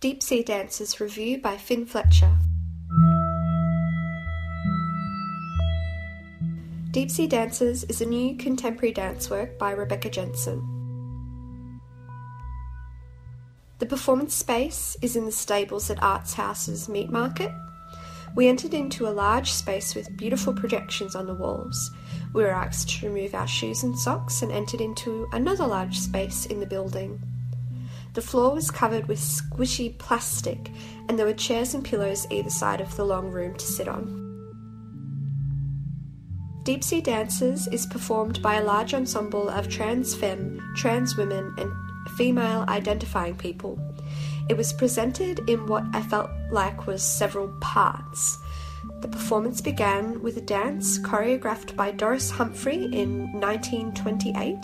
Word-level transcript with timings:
Deep 0.00 0.22
Sea 0.22 0.44
Dances 0.44 1.00
Review 1.00 1.38
by 1.38 1.56
Finn 1.56 1.84
Fletcher. 1.84 2.30
Deep 6.92 7.10
Sea 7.10 7.26
Dances 7.26 7.82
is 7.82 8.00
a 8.00 8.06
new 8.06 8.36
contemporary 8.36 8.92
dance 8.92 9.28
work 9.28 9.58
by 9.58 9.72
Rebecca 9.72 10.08
Jensen. 10.08 11.80
The 13.80 13.86
performance 13.86 14.36
space 14.36 14.96
is 15.02 15.16
in 15.16 15.24
the 15.24 15.32
stables 15.32 15.90
at 15.90 16.00
Arts 16.00 16.34
House's 16.34 16.88
Meat 16.88 17.10
Market. 17.10 17.50
We 18.36 18.46
entered 18.46 18.74
into 18.74 19.08
a 19.08 19.10
large 19.10 19.50
space 19.50 19.96
with 19.96 20.16
beautiful 20.16 20.54
projections 20.54 21.16
on 21.16 21.26
the 21.26 21.34
walls. 21.34 21.90
We 22.34 22.44
were 22.44 22.54
asked 22.54 23.00
to 23.00 23.08
remove 23.08 23.34
our 23.34 23.48
shoes 23.48 23.82
and 23.82 23.98
socks 23.98 24.42
and 24.42 24.52
entered 24.52 24.80
into 24.80 25.26
another 25.32 25.66
large 25.66 25.98
space 25.98 26.46
in 26.46 26.60
the 26.60 26.66
building. 26.66 27.20
The 28.14 28.22
floor 28.22 28.54
was 28.54 28.70
covered 28.70 29.06
with 29.06 29.18
squishy 29.18 29.96
plastic, 29.98 30.70
and 31.08 31.18
there 31.18 31.26
were 31.26 31.34
chairs 31.34 31.74
and 31.74 31.84
pillows 31.84 32.26
either 32.30 32.50
side 32.50 32.80
of 32.80 32.96
the 32.96 33.04
long 33.04 33.30
room 33.30 33.54
to 33.56 33.66
sit 33.66 33.88
on. 33.88 34.24
Deep 36.64 36.84
Sea 36.84 37.00
Dances 37.00 37.66
is 37.68 37.86
performed 37.86 38.42
by 38.42 38.56
a 38.56 38.64
large 38.64 38.92
ensemble 38.92 39.48
of 39.48 39.68
trans 39.68 40.14
femme, 40.14 40.60
trans 40.76 41.16
women, 41.16 41.54
and 41.58 41.70
female 42.16 42.64
identifying 42.68 43.36
people. 43.36 43.78
It 44.48 44.56
was 44.56 44.72
presented 44.72 45.48
in 45.48 45.66
what 45.66 45.84
I 45.94 46.02
felt 46.02 46.30
like 46.50 46.86
was 46.86 47.02
several 47.02 47.48
parts. 47.60 48.38
The 49.00 49.08
performance 49.08 49.60
began 49.60 50.20
with 50.22 50.36
a 50.36 50.42
dance 50.42 50.98
choreographed 50.98 51.76
by 51.76 51.90
Doris 51.90 52.30
Humphrey 52.30 52.84
in 52.84 53.32
1928 53.32 54.56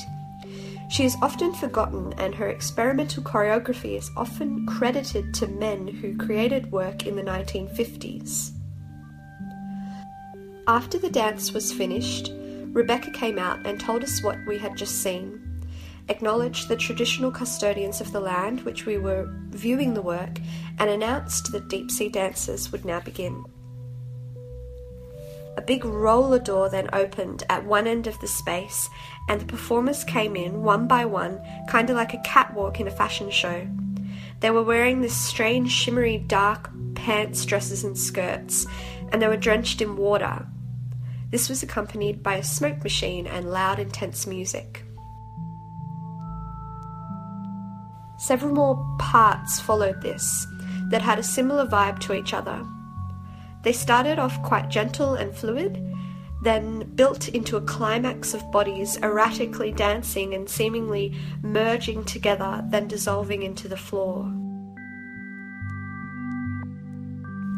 she 0.94 1.04
is 1.04 1.16
often 1.22 1.52
forgotten, 1.52 2.12
and 2.18 2.36
her 2.36 2.48
experimental 2.48 3.20
choreography 3.20 3.98
is 3.98 4.12
often 4.16 4.64
credited 4.64 5.34
to 5.34 5.48
men 5.48 5.88
who 5.88 6.16
created 6.16 6.70
work 6.70 7.04
in 7.04 7.16
the 7.16 7.22
1950s. 7.22 8.52
After 10.68 10.96
the 10.96 11.10
dance 11.10 11.52
was 11.52 11.72
finished, 11.72 12.30
Rebecca 12.72 13.10
came 13.10 13.40
out 13.40 13.66
and 13.66 13.80
told 13.80 14.04
us 14.04 14.22
what 14.22 14.38
we 14.46 14.56
had 14.56 14.76
just 14.76 15.02
seen, 15.02 15.66
acknowledged 16.08 16.68
the 16.68 16.76
traditional 16.76 17.32
custodians 17.32 18.00
of 18.00 18.12
the 18.12 18.20
land 18.20 18.60
which 18.60 18.86
we 18.86 18.96
were 18.96 19.28
viewing 19.48 19.94
the 19.94 20.02
work, 20.02 20.38
and 20.78 20.88
announced 20.88 21.50
that 21.50 21.66
deep 21.66 21.90
sea 21.90 22.08
dances 22.08 22.70
would 22.70 22.84
now 22.84 23.00
begin. 23.00 23.44
A 25.56 25.62
big 25.62 25.84
roller 25.84 26.38
door 26.38 26.68
then 26.68 26.88
opened 26.92 27.44
at 27.48 27.64
one 27.64 27.86
end 27.86 28.06
of 28.06 28.18
the 28.20 28.26
space, 28.26 28.88
and 29.28 29.40
the 29.40 29.46
performers 29.46 30.04
came 30.04 30.36
in 30.36 30.62
one 30.62 30.88
by 30.88 31.04
one, 31.04 31.40
kind 31.68 31.88
of 31.90 31.96
like 31.96 32.12
a 32.12 32.22
catwalk 32.22 32.80
in 32.80 32.88
a 32.88 32.90
fashion 32.90 33.30
show. 33.30 33.66
They 34.40 34.50
were 34.50 34.62
wearing 34.62 35.00
this 35.00 35.16
strange, 35.16 35.70
shimmery, 35.70 36.18
dark 36.18 36.70
pants, 36.94 37.44
dresses, 37.44 37.84
and 37.84 37.96
skirts, 37.96 38.66
and 39.12 39.22
they 39.22 39.28
were 39.28 39.36
drenched 39.36 39.80
in 39.80 39.96
water. 39.96 40.46
This 41.30 41.48
was 41.48 41.62
accompanied 41.62 42.22
by 42.22 42.36
a 42.36 42.42
smoke 42.44 42.82
machine 42.82 43.26
and 43.26 43.50
loud, 43.50 43.78
intense 43.78 44.26
music. 44.26 44.84
Several 48.18 48.52
more 48.52 48.96
parts 48.98 49.60
followed 49.60 50.00
this 50.00 50.46
that 50.90 51.02
had 51.02 51.18
a 51.18 51.22
similar 51.22 51.66
vibe 51.66 51.98
to 52.00 52.14
each 52.14 52.32
other. 52.32 52.64
They 53.64 53.72
started 53.72 54.18
off 54.18 54.42
quite 54.42 54.68
gentle 54.68 55.14
and 55.14 55.34
fluid, 55.34 55.82
then 56.42 56.90
built 56.94 57.28
into 57.28 57.56
a 57.56 57.62
climax 57.62 58.34
of 58.34 58.52
bodies 58.52 58.98
erratically 59.02 59.72
dancing 59.72 60.34
and 60.34 60.48
seemingly 60.48 61.14
merging 61.42 62.04
together, 62.04 62.62
then 62.68 62.86
dissolving 62.86 63.42
into 63.42 63.66
the 63.66 63.78
floor. 63.78 64.30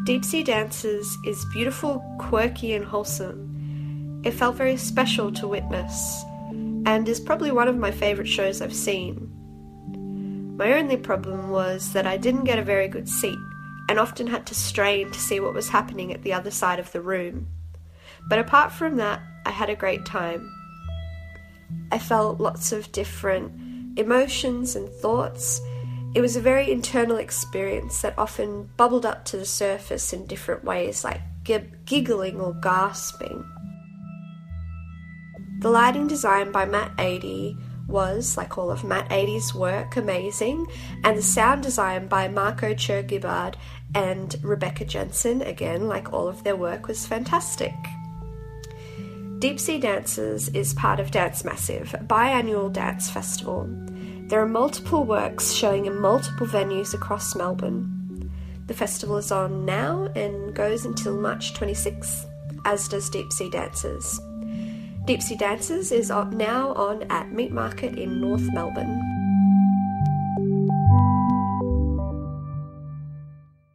Deep 0.05 0.23
Sea 0.23 0.43
Dances 0.43 1.17
is 1.25 1.45
beautiful, 1.51 1.99
quirky, 2.17 2.73
and 2.73 2.85
wholesome. 2.85 4.21
It 4.23 4.31
felt 4.31 4.55
very 4.55 4.77
special 4.77 5.33
to 5.33 5.47
witness, 5.49 6.23
and 6.85 7.09
is 7.09 7.19
probably 7.19 7.51
one 7.51 7.67
of 7.67 7.77
my 7.77 7.91
favourite 7.91 8.29
shows 8.29 8.61
I've 8.61 8.73
seen. 8.73 9.29
My 10.55 10.73
only 10.73 10.95
problem 10.95 11.49
was 11.49 11.91
that 11.91 12.07
I 12.07 12.15
didn't 12.15 12.45
get 12.45 12.57
a 12.57 12.63
very 12.63 12.87
good 12.87 13.09
seat 13.09 13.37
and 13.89 13.99
often 13.99 14.27
had 14.27 14.45
to 14.47 14.55
strain 14.55 15.11
to 15.11 15.19
see 15.19 15.39
what 15.39 15.53
was 15.53 15.69
happening 15.69 16.13
at 16.13 16.23
the 16.23 16.33
other 16.33 16.51
side 16.51 16.79
of 16.79 16.91
the 16.91 17.01
room. 17.01 17.47
But 18.27 18.39
apart 18.39 18.71
from 18.71 18.97
that, 18.97 19.21
I 19.45 19.51
had 19.51 19.69
a 19.69 19.75
great 19.75 20.05
time. 20.05 20.51
I 21.91 21.99
felt 21.99 22.39
lots 22.39 22.71
of 22.71 22.91
different 22.91 23.97
emotions 23.97 24.75
and 24.75 24.89
thoughts. 24.89 25.61
It 26.15 26.21
was 26.21 26.35
a 26.35 26.41
very 26.41 26.71
internal 26.71 27.17
experience 27.17 28.01
that 28.01 28.17
often 28.17 28.69
bubbled 28.77 29.05
up 29.05 29.25
to 29.25 29.37
the 29.37 29.45
surface 29.45 30.13
in 30.13 30.25
different 30.25 30.63
ways, 30.63 31.03
like 31.03 31.21
giggling 31.43 32.41
or 32.41 32.53
gasping. 32.53 33.45
The 35.59 35.69
lighting 35.69 36.07
design 36.07 36.51
by 36.51 36.65
Matt 36.65 36.95
Adey 36.97 37.57
was, 37.87 38.37
like 38.37 38.57
all 38.57 38.69
of 38.69 38.83
Matt 38.83 39.09
Adey's 39.09 39.55
work, 39.55 39.95
amazing, 39.95 40.67
and 41.03 41.17
the 41.17 41.21
sound 41.21 41.63
design 41.63 42.07
by 42.07 42.27
Marco 42.27 42.75
Cher-Gibard 42.75 43.55
and 43.95 44.35
Rebecca 44.43 44.85
Jensen, 44.85 45.41
again, 45.41 45.87
like 45.87 46.11
all 46.13 46.27
of 46.27 46.43
their 46.43 46.55
work, 46.55 46.87
was 46.87 47.05
fantastic. 47.05 47.73
Deep 49.39 49.59
Sea 49.59 49.79
Dances 49.79 50.49
is 50.49 50.73
part 50.73 50.99
of 50.99 51.11
Dance 51.11 51.45
Massive, 51.45 51.93
a 51.93 52.03
biannual 52.03 52.73
dance 52.73 53.09
festival. 53.09 53.69
There 54.27 54.41
are 54.41 54.47
multiple 54.47 55.03
works 55.03 55.53
showing 55.53 55.85
in 55.85 55.99
multiple 55.99 56.47
venues 56.47 56.93
across 56.93 57.35
Melbourne. 57.35 58.31
The 58.65 58.73
festival 58.73 59.15
is 59.17 59.31
on 59.31 59.63
now 59.63 60.11
and 60.15 60.53
goes 60.53 60.85
until 60.85 61.15
March 61.15 61.53
26th, 61.53 62.25
as 62.65 62.87
does 62.87 63.09
Deep 63.09 63.31
Sea 63.31 63.49
Dances. 63.49 64.19
Deep 65.07 65.21
Sea 65.21 65.37
Dances 65.37 65.93
is 65.93 66.11
now 66.33 66.73
on 66.73 67.03
at 67.03 67.31
Meat 67.31 67.53
Market 67.53 67.97
in 67.97 68.19
North 68.19 68.43
Melbourne. 68.51 69.16